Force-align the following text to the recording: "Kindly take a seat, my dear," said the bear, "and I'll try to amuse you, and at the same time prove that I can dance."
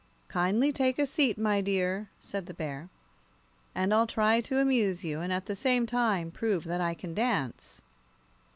"Kindly 0.29 0.71
take 0.71 0.97
a 0.97 1.05
seat, 1.05 1.37
my 1.37 1.61
dear," 1.61 2.09
said 2.19 2.47
the 2.47 2.55
bear, 2.55 2.89
"and 3.75 3.93
I'll 3.93 4.07
try 4.07 4.41
to 4.41 4.57
amuse 4.57 5.03
you, 5.03 5.19
and 5.21 5.31
at 5.31 5.45
the 5.45 5.53
same 5.53 5.85
time 5.85 6.31
prove 6.31 6.63
that 6.63 6.81
I 6.81 6.95
can 6.95 7.13
dance." 7.13 7.83